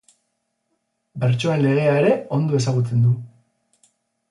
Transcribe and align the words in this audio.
Bertsoen 1.25 1.61
legea 1.67 1.93
ere 1.99 2.15
ondo 2.39 2.59
ezagutzen 2.63 3.07
du. 3.07 3.15